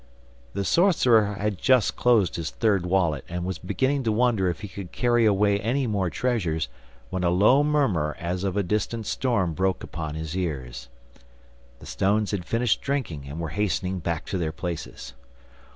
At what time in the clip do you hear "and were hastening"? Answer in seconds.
13.27-13.99